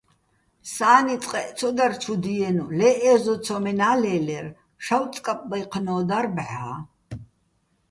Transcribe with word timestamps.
სა́ნი 0.73 1.15
წყეჸ 1.23 1.47
ცო 1.57 1.69
დარ 1.77 1.93
ჩუ 2.01 2.13
დიენო̆, 2.23 2.71
ლე 2.77 2.89
ე́ზო 3.11 3.35
ცომენა́ 3.45 3.95
ლე́ლერ, 4.01 4.47
შავწკაპბაჲჴნო́ 4.85 6.01
დარ 6.09 6.25
ბჵა́. 6.35 6.75